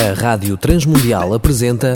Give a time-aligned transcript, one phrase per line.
[0.00, 1.92] A Rádio Transmundial apresenta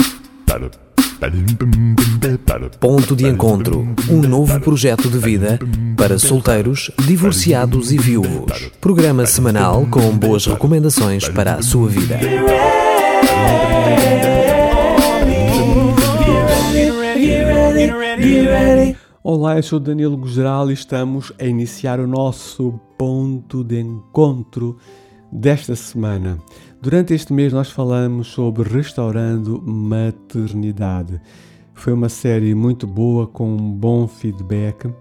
[2.79, 5.59] Ponto de Encontro, um novo projeto de vida
[5.97, 8.71] para solteiros, divorciados e viúvos.
[8.79, 12.21] Programa semanal com boas recomendações para a sua vida.
[19.23, 24.77] Olá, eu sou Danilo Gugeral e estamos a iniciar o nosso ponto de encontro
[25.33, 26.39] desta semana.
[26.85, 31.19] Durante este mês nós falamos sobre restaurando maternidade.
[31.73, 34.93] Foi uma série muito boa com um bom feedback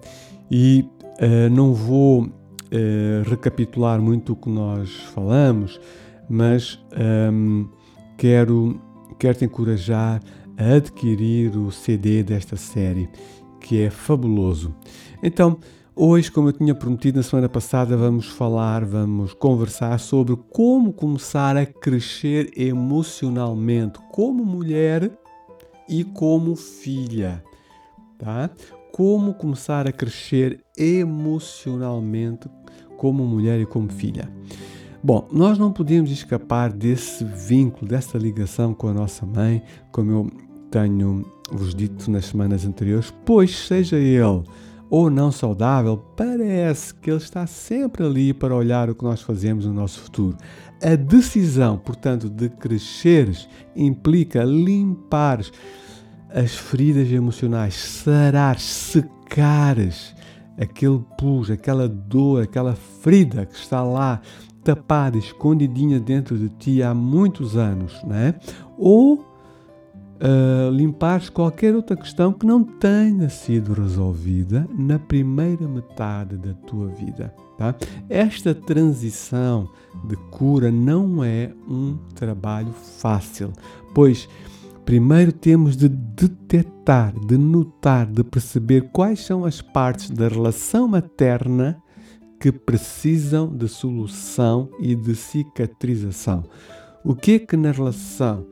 [0.50, 5.78] e uh, não vou uh, recapitular muito o que nós falamos,
[6.30, 7.70] mas um, ehm,
[8.18, 8.80] quero,
[9.20, 10.22] quero te encorajar
[10.58, 13.10] a adquirir o CD desta série,
[13.60, 14.74] que é fabuloso.
[15.22, 15.60] Então,
[15.96, 21.56] Hoje, como eu tinha prometido na semana passada, vamos falar, vamos conversar sobre como começar
[21.56, 25.12] a crescer emocionalmente como mulher
[25.88, 27.44] e como filha,
[28.18, 28.50] tá?
[28.92, 32.50] Como começar a crescer emocionalmente
[32.98, 34.28] como mulher e como filha.
[35.04, 40.32] Bom, nós não podemos escapar desse vínculo, dessa ligação com a nossa mãe, como eu
[40.72, 44.18] tenho vos dito nas semanas anteriores, pois seja ele
[44.90, 49.66] ou não saudável, parece que ele está sempre ali para olhar o que nós fazemos
[49.66, 50.38] no nosso futuro.
[50.82, 55.52] A decisão, portanto, de cresceres implica limpares
[56.30, 60.14] as feridas emocionais, sarar, secares
[60.58, 64.22] aquele pus, aquela dor, aquela ferida que está lá
[64.64, 68.36] tapada, escondidinha dentro de ti há muitos anos, né?
[68.78, 69.33] Ou
[70.24, 76.88] uh, limpares qualquer outra questão que não tenha sido resolvida na primeira metade da tua
[76.88, 77.34] vida.
[77.58, 77.76] Tá?
[78.10, 79.70] Esta transição
[80.06, 83.52] de cura não é um trabalho fácil,
[83.94, 84.28] pois
[84.86, 91.78] primeiro temos de detectar, de notar, de perceber quais são as partes da relação materna
[92.40, 96.44] que precisam de solução e de cicatrização.
[97.06, 98.46] O que é que na relação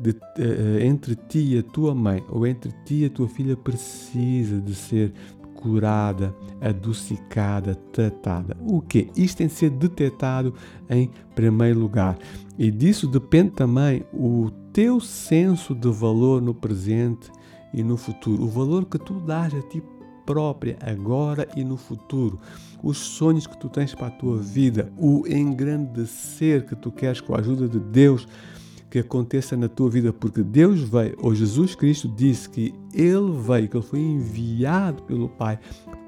[0.00, 3.56] de, uh, entre ti e a tua mãe ou entre ti e a tua filha
[3.56, 5.12] precisa de ser
[5.54, 8.56] curada, adocicada, tratada.
[8.60, 9.08] O que?
[9.16, 10.54] Isto tem de ser detectado
[10.88, 12.18] em primeiro lugar.
[12.58, 17.30] E disso depende também o teu senso de valor no presente
[17.72, 18.44] e no futuro.
[18.44, 19.82] O valor que tu dás a ti
[20.24, 22.38] própria, agora e no futuro.
[22.82, 27.34] Os sonhos que tu tens para a tua vida, o engrandecer que tu queres com
[27.34, 28.26] a ajuda de Deus
[28.90, 33.68] que aconteça na tua vida, porque Deus veio, ou Jesus Cristo disse que Ele veio,
[33.68, 35.58] que Ele foi enviado pelo Pai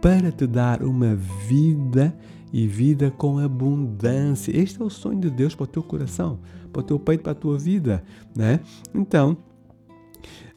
[0.01, 2.17] para te dar uma vida
[2.53, 4.57] e vida com abundância.
[4.57, 6.41] Este é o sonho de Deus para o teu coração,
[6.73, 8.03] para o teu peito, para a tua vida,
[8.35, 8.61] né?
[8.95, 9.37] Então,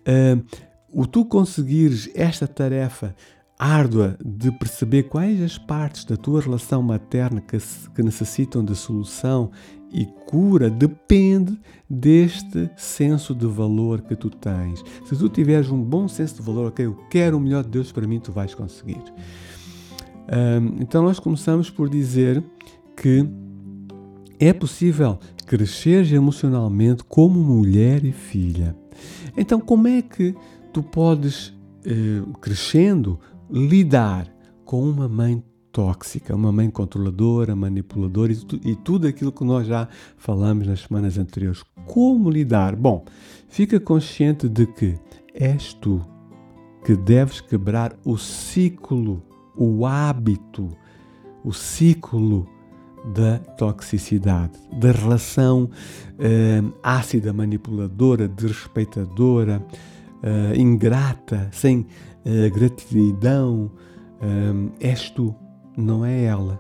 [0.07, 0.43] uh,
[0.93, 3.15] o tu conseguires esta tarefa
[3.57, 7.57] árdua de perceber quais as partes da tua relação materna que,
[7.93, 9.51] que necessitam de solução
[9.91, 11.59] e cura depende
[11.89, 14.83] deste senso de valor que tu tens.
[15.05, 17.91] Se tu tiveres um bom senso de valor, ok, eu quero o melhor de Deus
[17.91, 19.03] para mim, tu vais conseguir.
[20.31, 22.41] Um, então nós começamos por dizer
[22.95, 23.27] que
[24.39, 28.75] é possível crescer emocionalmente como mulher e filha.
[29.35, 30.33] Então como é que
[30.71, 31.53] tu podes,
[31.85, 33.19] eh, crescendo,
[33.49, 34.27] lidar
[34.63, 39.67] com uma mãe tóxica, uma mãe controladora, manipuladora e, tu, e, tudo aquilo que nós
[39.67, 39.87] já
[40.17, 41.63] falamos nas semanas anteriores.
[41.85, 42.75] Como lidar?
[42.75, 43.05] Bom,
[43.47, 44.97] fica consciente de que
[45.33, 46.05] és tu
[46.83, 49.23] que deves quebrar o ciclo,
[49.55, 50.69] o hábito,
[51.43, 52.47] o ciclo
[53.13, 55.69] da toxicidade, da relação
[56.19, 59.63] eh, ácida, manipuladora, desrespeitadora,
[60.23, 61.85] eh, ingrata, sem
[62.25, 63.71] a gratidão
[64.21, 65.35] um, és tu,
[65.77, 66.59] não é ela,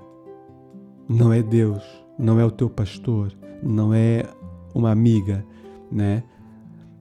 [1.07, 1.83] não é Deus,
[2.17, 4.25] não é o teu pastor, não é
[4.73, 5.45] uma amiga,
[5.91, 6.23] né?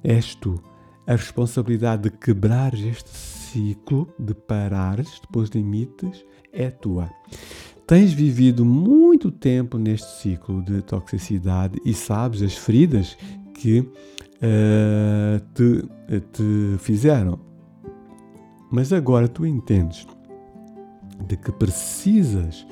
[0.02, 0.62] És tu.
[1.06, 7.10] A responsabilidade de quebrares este ciclo, de parares, depois limites, é tua.
[7.86, 13.16] Tens vivido muito tempo neste ciclo de toxicidade e sabes as feridas
[13.54, 17.50] que uh, te, te fizeram
[18.70, 20.06] mas agora tu entendes
[21.26, 22.66] de que precisas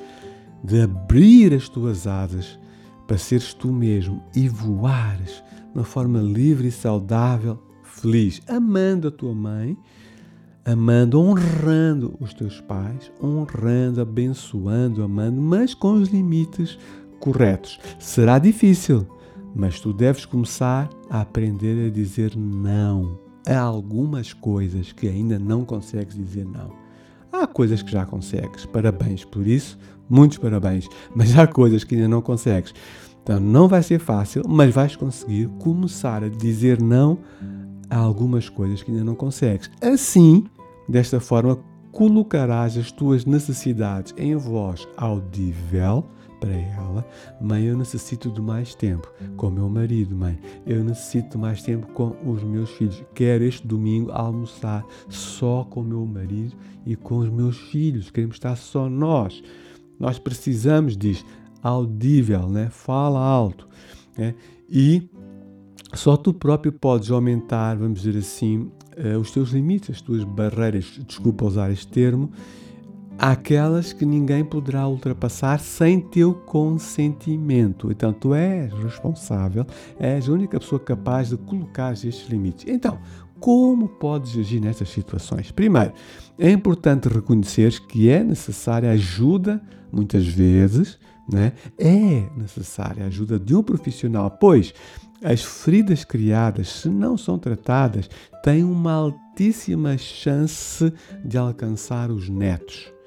[0.63, 2.59] de abrir as tuas asas
[3.07, 9.11] para seres tu mesmo e voares de uma forma livre e saudável, feliz, amando a
[9.11, 9.77] tua mãe,
[10.65, 16.77] amando, honrando os teus pais, honrando, abençoando, amando, mas com os limites
[17.19, 17.79] corretos.
[17.99, 19.07] Será difícil,
[19.55, 23.19] Mas tu deves começar a aprender a dizer não.
[23.47, 26.71] Há algumas coisas que ainda não consegues dizer não.
[27.31, 29.77] Há coisas que já consegues, parabéns por isso,
[30.09, 30.87] muitos parabéns.
[31.15, 32.73] Mas há coisas que ainda não consegues.
[33.23, 37.19] Então não vai ser fácil, mas vais conseguir começar a dizer não
[37.87, 39.69] a algumas coisas que ainda não consegues.
[39.81, 40.45] Assim,
[40.87, 41.59] desta forma,
[41.91, 46.05] colocarás as tuas necessidades em voz audível
[46.39, 47.05] para ela,
[47.41, 50.39] mãe, eu necessito de mais tempo com meu marido, mãe.
[50.65, 53.03] Eu necessito de mais tempo com os meus filhos.
[53.13, 56.55] Quero este domingo almoçar só com meu marido
[56.85, 58.09] e com os meus filhos.
[58.09, 59.43] Queremos estar só nós.
[59.99, 61.25] Nós precisamos disso.
[61.61, 62.69] Audível, né?
[62.69, 63.67] Fala alto.
[64.17, 64.33] Né?
[64.69, 65.09] E
[65.93, 70.99] só tu próprio podes aumentar, vamos dizer assim, uh, os teus limites, as tuas barreiras,
[71.07, 72.31] desculpa usar este termo,
[73.19, 77.91] aquelas que ninguém poderá ultrapassar sem teu consentimento.
[77.91, 79.65] Então tu és responsável,
[79.99, 82.65] és a única pessoa capaz de colocar estes limites.
[82.67, 82.97] Então,
[83.37, 85.51] como podes agir nestas situações?
[85.51, 85.91] Primeiro,
[86.37, 89.61] é importante reconhecer que é necessária ajuda,
[89.91, 90.97] muitas vezes,
[91.31, 91.51] né?
[91.77, 94.73] é necessária a ajuda de um profissional, pois
[95.21, 98.09] as feridas criadas, se não são tratadas,
[98.41, 100.93] têm uma altíssima chance
[101.25, 102.98] de alcançar os netos.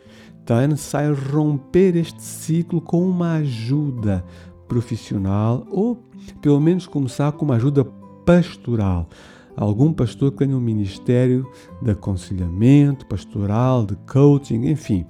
[0.69, 4.25] Necessário romper este ciclo com uma ajuda
[4.69, 6.03] profissional ou
[6.41, 7.85] pelo menos começar com uma ajuda
[8.25, 9.09] pastoral.
[9.57, 11.47] Algum pastor que tenha um ministério
[11.81, 15.05] de aconselhamento pastoral, de coaching, enfim,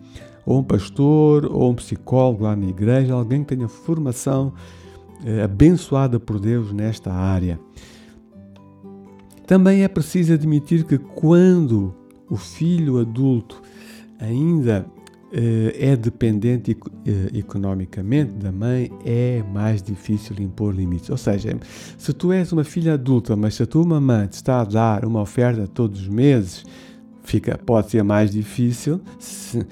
[0.44, 4.52] ou um pastor ou um psicólogo lá na igreja, alguém que tenha formação
[5.24, 7.58] é, abençoada por Deus nesta área.
[9.46, 11.94] Também é preciso admitir que quando
[12.28, 13.60] o filho adulto
[14.18, 15.01] ainda eh,
[15.78, 16.76] é dependente
[17.06, 21.08] eh, economicamente da mãe, é mais difícil impor limites.
[21.08, 21.56] Ou seja,
[21.96, 25.04] se tu és uma filha adulta, mas se a tua mamãe te está a dar
[25.06, 26.64] uma oferta todos os meses,
[27.22, 29.66] fica, pode ser mais difícil se,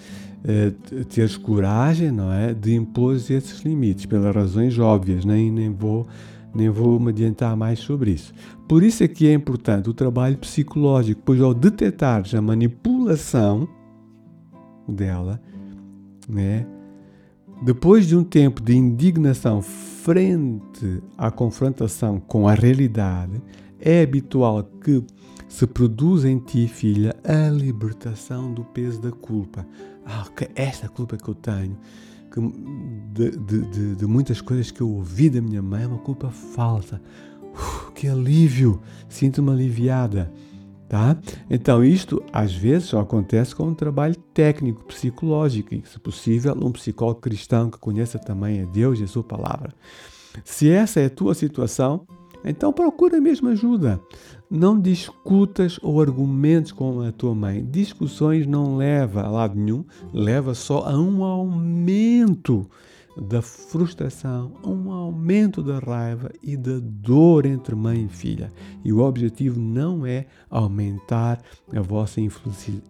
[0.45, 0.73] eh,
[1.11, 6.07] teres coragem, não é, de impor esses limites, pelas razões óbvias, nem, nem vou
[6.53, 8.33] nem vou me adiantar mais sobre isso.
[8.67, 13.69] Por isso é que é importante o trabalho psicológico, pois ao detectares a manipulação
[14.89, 15.41] dela,
[16.31, 16.67] né,
[17.63, 23.41] depois de um tempo de indignação frente à confrontação com a realidade,
[23.79, 25.05] é habitual que
[25.49, 29.67] se produza em ti, filha, a libertação do peso da culpa
[30.11, 31.79] ah, esta culpa que eu tenho,
[32.33, 32.41] que,
[33.13, 36.31] de, de, de, de, muitas coisas que eu ouvi da minha mãe, é uma culpa
[36.31, 37.01] falsa.
[37.55, 38.81] Uf, que alívio!
[39.09, 40.33] Sinto-me aliviada.
[40.91, 41.17] Tá?
[41.49, 46.73] Então, isto às vezes só acontece com um trabalho técnico, psicológico, e, se possível, um
[46.73, 49.73] psicólogo cristão que conheça também a Deus e a Sua palavra.
[50.45, 52.05] Se essa é a tua situação,
[52.45, 54.01] então procura mesmo ajuda.
[54.51, 57.65] Não discutas ou argumentes com a tua mãe.
[57.65, 62.69] Discussões não leva a lado nenhum, leva só a um aumento
[63.21, 68.51] da frustração, um aumento da raiva e da dor entre mãe e filha.
[68.83, 71.41] E o objetivo não é aumentar
[71.75, 72.21] a vossa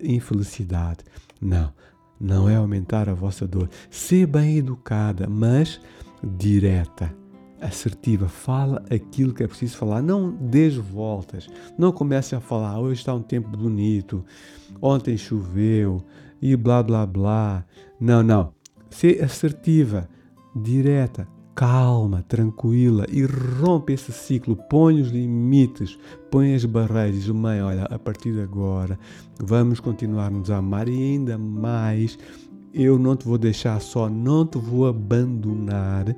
[0.00, 1.00] infelicidade.
[1.40, 1.72] Não,
[2.20, 3.68] não é aumentar a vossa dor.
[3.90, 5.80] Ser bem educada, mas
[6.22, 7.12] direta
[7.60, 11.46] assertiva, fala aquilo que é preciso falar, não dês voltas,
[11.76, 14.24] não comece a falar, hoje está um tempo bonito,
[14.80, 16.02] ontem choveu
[16.40, 17.64] e blá blá blá.
[18.00, 18.54] Não, não.
[18.88, 20.08] Ser assertiva,
[20.54, 25.98] direta, calma, tranquila e rompe esse ciclo, põe os limites,
[26.30, 28.98] põe as barreiras, mãe, olha, a partir de agora
[29.38, 32.18] vamos continuar nos a amar e ainda mais
[32.72, 36.16] eu não te vou deixar só, não te vou abandonar,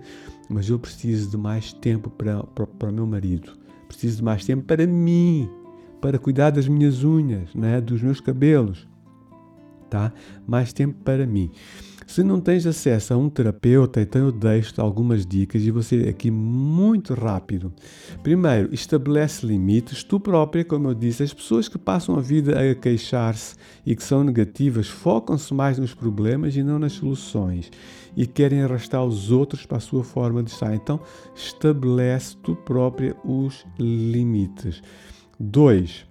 [0.48, 3.52] mas eu preciso de mais tempo para, para, para o meu marido.
[3.88, 5.48] Preciso de mais tempo para mim,
[6.00, 8.86] para cuidar das minhas unhas, né, dos meus cabelos.
[9.88, 10.12] Tá?
[10.46, 11.50] Mais tempo para mim.
[12.06, 16.30] Se não tens acesso a um terapeuta, então eu deixo algumas dicas e você aqui
[16.30, 17.72] muito rápido.
[18.22, 20.02] Primeiro, estabelece limites.
[20.02, 23.54] Tu própria, como eu disse, as pessoas que passam a vida a queixar-se
[23.86, 27.70] e que são negativas focam-se mais nos problemas e não nas soluções
[28.16, 30.74] e querem arrastar os outros para a sua forma de estar.
[30.74, 31.00] Então,
[31.34, 34.82] estabelece tu própria os limites.
[35.38, 36.06] Dois,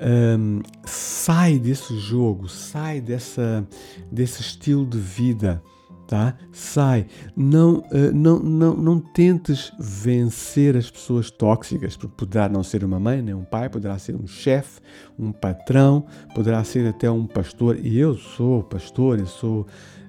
[0.00, 3.66] um, sai desse jogo, sai dessa,
[4.10, 5.62] desse estilo de vida,
[6.06, 6.34] tá?
[6.52, 7.06] Sai.
[7.36, 12.98] Não, uh, não, não, não tentes vencer as pessoas tóxicas, porque poderá não ser uma
[12.98, 14.80] mãe, nem um pai, poderá ser um chefe,
[15.18, 17.78] um patrão, poderá ser até um pastor.
[17.78, 19.66] E eu sou pastor, eu sou,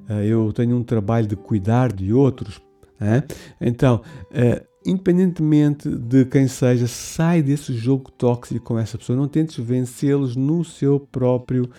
[0.10, 2.62] uh, eu tenho um trabalho de cuidar de outros.
[3.00, 3.24] Né?
[3.60, 9.18] Então, uh, independentemente de quem seja, sai desse jogo tóxico com essa pessoa.
[9.18, 11.70] Não tentes vencê-los no seu próprio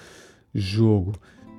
[0.55, 1.15] jogo.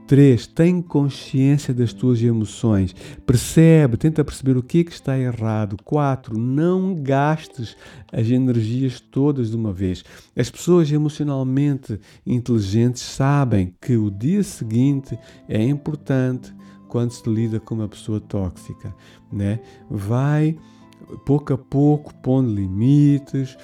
[0.07, 0.47] 3.
[0.47, 2.93] Tem consciência das tuas emoções.
[3.25, 5.77] Percebe, tenta perceber o que, é que está errado.
[5.83, 6.37] 4.
[6.37, 7.75] Não gastes
[8.11, 10.03] as energias todas de uma vez.
[10.35, 16.53] As pessoas emocionalmente inteligentes sabem que o dia seguinte é importante
[16.87, 18.93] quando se lida com uma pessoa tóxica.
[19.31, 19.59] Né?
[19.89, 20.57] Vai
[21.25, 23.57] pouco a pouco pondo limites,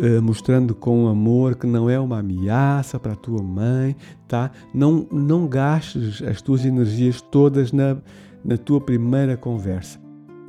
[0.00, 4.50] eh, mostrando com amor que não é uma ameaça para a tua mãe, tá?
[4.74, 7.96] Não, não gastes as tuas energias todas na,
[8.44, 10.00] na tua primeira conversa.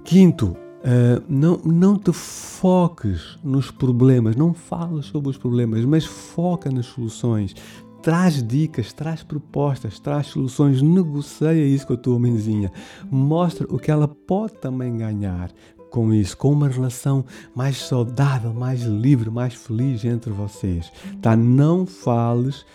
[0.04, 6.72] Quinto, uh, não, não te foques nos problemas, não fales sobre os problemas, mas foca
[6.72, 7.56] nas soluções.
[8.02, 12.72] Traz dicas, traz propostas, traz soluções, negocia isso com a tua mãezinha.
[13.12, 15.52] Mostra o que ela pode também ganhar
[15.90, 20.92] com isso, com uma relação mais saudável, mais livre, mais feliz entre vocês.
[21.22, 21.36] Tá?
[21.36, 22.66] Não fales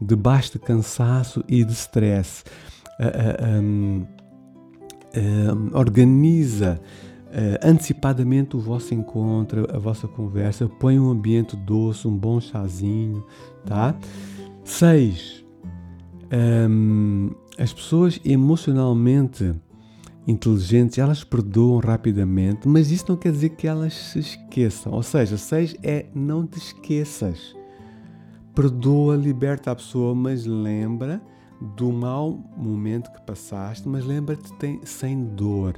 [0.00, 2.44] de baixo cansaço e de stress.
[2.98, 4.06] Uh, uh, um,
[5.16, 6.80] uh, organiza
[7.64, 13.26] antecipadamente o vosso encontro, a vossa conversa, põe um ambiente doce, um bom chazinho,
[13.66, 13.92] tá?
[14.62, 15.44] Seis,
[16.32, 19.52] um, as pessoas emocionalmente
[20.26, 24.92] inteligentes, elas perdoam rapidamente, mas isso não quer dizer que elas se esqueçam.
[24.92, 27.54] Ou seja, seis é não te esqueças.
[28.54, 31.20] Perdoa, liberta a pessoa, mas lembra
[31.76, 35.74] do mau momento que passaste, mas lembra-te sem dor.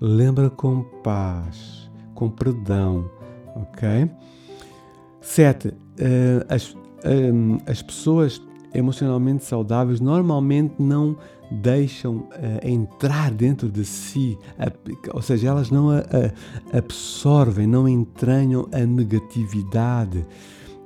[0.00, 3.10] Lembra com paz, com perdão,
[3.54, 4.10] ok?
[5.20, 5.74] Sete, uh,
[6.48, 8.40] as, uh, as pessoas
[8.76, 11.16] emocionalmente saudáveis normalmente não
[11.50, 12.28] deixam uh,
[12.62, 14.36] entrar dentro de si,
[15.12, 20.26] ou seja, elas não a, a absorvem, não entranham a negatividade.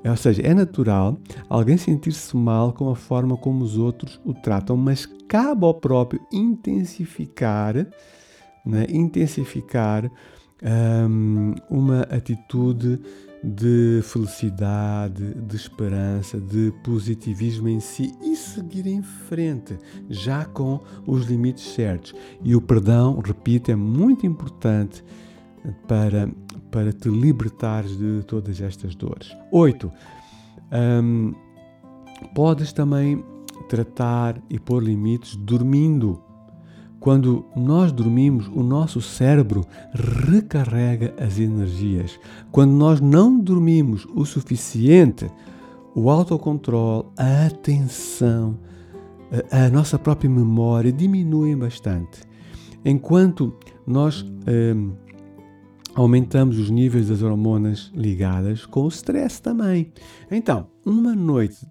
[0.04, 1.18] Ou seja, é natural
[1.48, 6.20] alguém sentir-se mal com a forma como os outros o tratam, mas cabe ao próprio
[6.32, 7.74] intensificar,
[8.64, 10.10] né, intensificar
[10.62, 13.00] um, uma atitude
[13.42, 21.24] de felicidade, de esperança, de positivismo em si e seguir em frente, já com os
[21.24, 22.14] limites certos.
[22.44, 25.02] E o perdão, repito, é muito importante
[25.88, 26.30] para,
[26.70, 29.34] para te libertares de todas estas dores.
[29.50, 29.90] Oito,
[31.02, 31.32] um,
[32.34, 33.24] podes também
[33.68, 36.22] tratar e pôr limites dormindo.
[37.00, 39.66] Quando nós dormimos, o nosso cérebro
[40.30, 42.20] recarrega as energias.
[42.52, 45.26] Quando nós não dormimos o suficiente,
[45.94, 48.58] o autocontrole, a atenção,
[49.50, 52.20] a, nossa própria memória diminuem bastante.
[52.84, 53.54] Enquanto
[53.86, 54.92] nós hum,
[55.94, 59.92] aumentamos os níveis das hormonas ligadas com o stress também.
[60.30, 61.66] Então, uma noite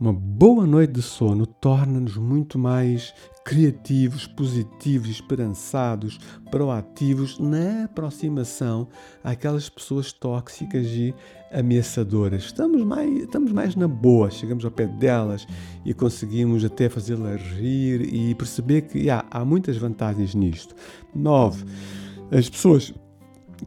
[0.00, 3.12] uma boa noite de sono torna-nos muito mais
[3.44, 6.20] criativos, positivos, esperançados,
[6.52, 8.86] proativos na aproximação
[9.24, 11.12] àquelas pessoas tóxicas e
[11.50, 12.44] ameaçadoras.
[12.44, 15.46] Estamos mais, estamos mais na boa, chegamos ao pé delas
[15.84, 20.76] e conseguimos até fazê-las rir e perceber que há, há muitas vantagens nisto.
[21.12, 21.64] 9.
[22.30, 22.94] As pessoas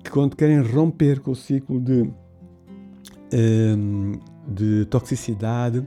[0.02, 2.10] que quando querem romper com o ciclo de,
[3.34, 4.14] um,
[4.48, 5.86] de toxicidade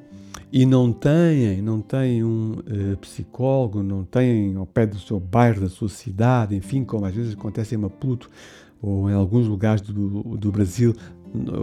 [0.54, 5.62] e não têm, não têm um uh, psicólogo, não têm ao pé do seu bairro,
[5.62, 8.30] da sua cidade, enfim, como às vezes acontece em Maputo
[8.80, 10.94] ou em alguns lugares do, do Brasil,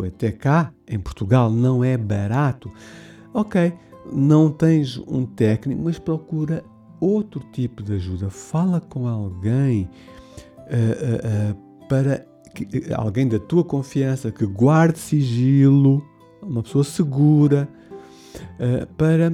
[0.05, 2.69] até cá, em Portugal, não é barato.
[3.33, 3.71] Ok,
[4.11, 6.61] não tens um técnico, mas procura
[6.99, 8.29] outro tipo de ajuda.
[8.29, 9.89] Fala com alguém
[10.67, 16.05] uh, uh, para que, alguém da tua confiança que guarde sigilo,
[16.41, 17.69] uma pessoa segura
[18.97, 19.33] para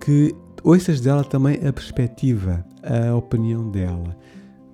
[0.00, 4.16] que ouças dela também a perspectiva, a opinião dela.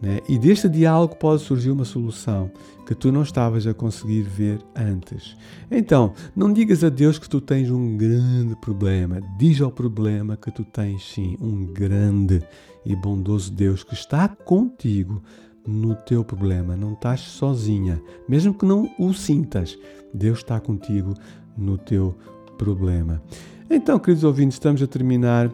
[0.00, 0.20] Né?
[0.28, 2.50] E deste diálogo pode surgir uma solução
[2.86, 5.36] que tu não estavas a conseguir ver antes.
[5.70, 9.20] Então, não digas a Deus que tu tens um grande problema.
[9.36, 12.42] Diz ao problema que tu tens sim um grande
[12.86, 15.22] e bondoso Deus que está contigo
[15.66, 16.76] no teu problema.
[16.76, 19.76] Não estás sozinha, mesmo que não o sintas.
[20.14, 21.12] Deus está contigo
[21.56, 22.38] no teu problema.
[23.70, 25.50] Então, queridos ouvintes, estamos a terminar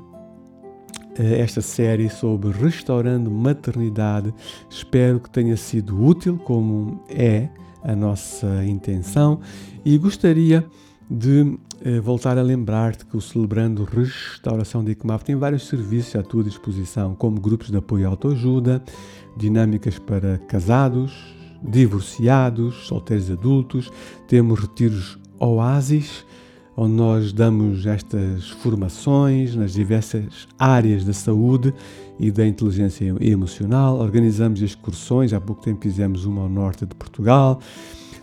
[1.17, 4.35] eh, esta série sobre restaurando maternidade.
[4.69, 7.49] Espero que tenha sido útil, como é
[7.83, 9.41] a nossa intenção,
[9.85, 10.67] e gostaria
[11.11, 16.23] de eh, voltar a lembrar-te que o Celebrando Restauração de ICMAF tem vários serviços à
[16.23, 18.83] tua disposição, como grupos de apoio à autoajuda,
[19.37, 21.13] dinâmicas para casados,
[21.63, 23.93] divorciados, solteiros adultos,
[24.27, 26.25] temos retiros oásis,
[26.77, 31.73] onde nós damos estas formações nas diversas áreas da saúde
[32.19, 33.99] e da inteligência emocional.
[33.99, 37.61] Organizamos excursões, há pouco tempo fizemos uma ao norte de Portugal.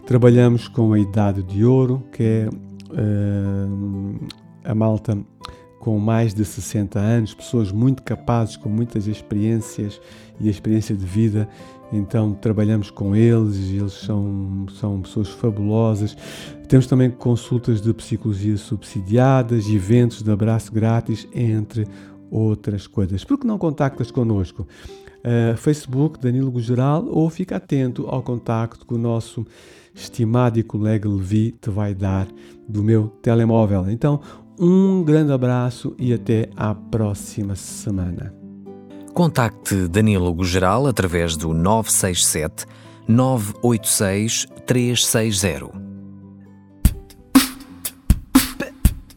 [0.06, 4.28] Trabalhamos com a Idade de Ouro, que é uh,
[4.64, 5.18] a malta
[5.80, 10.00] com mais de 60 anos, pessoas muito capazes, com muitas experiências
[10.40, 11.50] e experiência de vida.
[11.92, 16.16] Então trabalhamos com eles e eles são, são pessoas fabulosas.
[16.68, 21.86] Temos também consultas de psicologia subsidiadas, eventos de abraço grátis, entre
[22.30, 23.24] outras coisas.
[23.24, 24.66] Por que não contactas connosco?
[25.20, 29.46] Uh, Facebook Danilo Gugeral ou fica atento ao contacto que o nosso
[29.94, 32.28] estimado e colega Levi te vai dar
[32.68, 33.90] do meu telemóvel.
[33.90, 34.20] Então,
[34.60, 38.41] um grande abraço e até à próxima semana.
[39.14, 42.66] Contacte Danilo Gugeral através do 967
[43.08, 45.72] 986 360.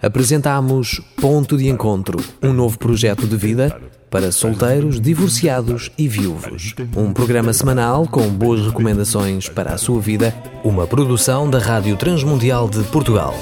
[0.03, 6.75] Apresentamos Ponto de Encontro, um novo projeto de vida para solteiros, divorciados e viúvos.
[6.97, 10.33] Um programa semanal com boas recomendações para a sua vida,
[10.63, 13.35] uma produção da Rádio Transmundial de Portugal.